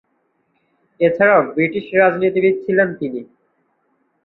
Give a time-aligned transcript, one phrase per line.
[0.99, 3.21] এছাড়াও, ব্রিটিশ রাজনীতিবিদ ছিলেন তিনি।